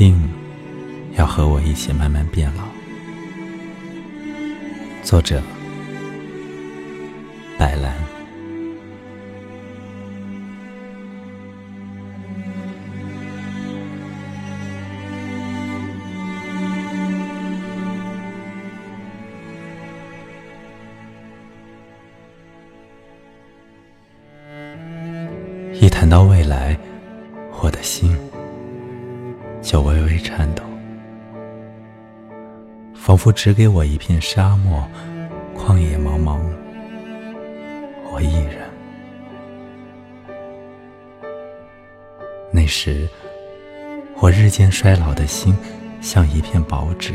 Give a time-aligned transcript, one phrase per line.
[0.00, 0.18] 定
[1.18, 2.64] 要和我一起慢慢变老。
[5.02, 5.42] 作者：
[7.58, 7.94] 白兰。
[25.74, 26.74] 一谈到未来，
[27.60, 28.16] 我的心
[29.70, 30.64] 就微微颤抖，
[32.92, 34.84] 仿佛只给我一片沙漠，
[35.56, 36.40] 旷野茫茫，
[38.12, 38.68] 我一人。
[42.50, 43.08] 那时，
[44.16, 45.54] 我日渐衰老的心，
[46.00, 47.14] 像一片薄纸，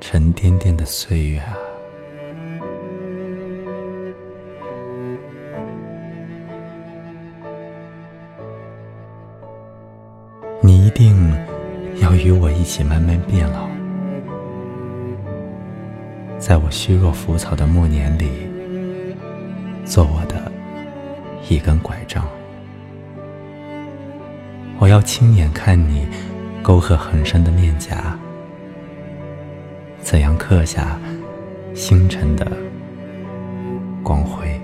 [0.00, 1.58] 沉甸甸的岁月啊！
[10.98, 11.32] 定
[12.02, 13.68] 要与我一起慢慢变老，
[16.40, 18.28] 在我虚弱浮草的暮年里，
[19.84, 20.50] 做我的
[21.48, 22.26] 一根拐杖。
[24.80, 26.04] 我要亲眼看你
[26.64, 28.18] 沟壑横生的面颊，
[30.00, 30.98] 怎样刻下
[31.76, 32.44] 星辰的
[34.02, 34.60] 光辉。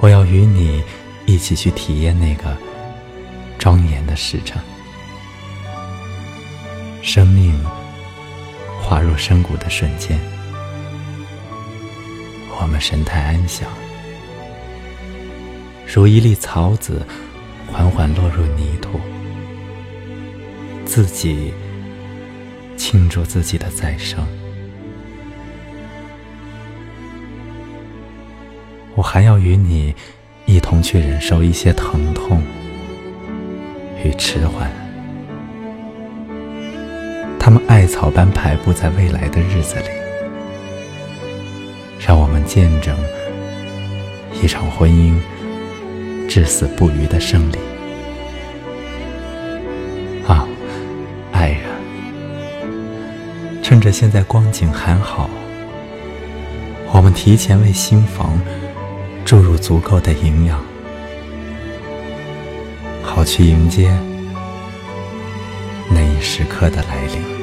[0.00, 0.82] 我要与你
[1.24, 2.71] 一起去体验那个。
[3.62, 4.60] 庄严的时辰，
[7.00, 7.54] 生命
[8.82, 10.18] 滑入深谷的瞬间，
[12.58, 13.68] 我们神态安详，
[15.86, 17.06] 如一粒草籽
[17.70, 19.00] 缓缓落入泥土，
[20.84, 21.54] 自己
[22.76, 24.26] 庆祝自己的再生。
[28.96, 29.94] 我还要与你
[30.46, 32.42] 一同去忍受一些疼痛。
[34.04, 34.68] 与迟缓，
[37.38, 39.84] 他们艾草般排布在未来的日子里，
[42.04, 42.96] 让我们见证
[44.42, 45.14] 一场婚姻
[46.28, 47.58] 至死不渝的胜利。
[50.26, 50.48] 啊，
[51.30, 51.60] 爱人，
[53.62, 55.30] 趁着现在光景还好，
[56.92, 58.40] 我们提前为新房
[59.24, 60.71] 注入足够的营养。
[63.22, 63.88] 好去迎接
[65.88, 67.41] 那一时刻的来临。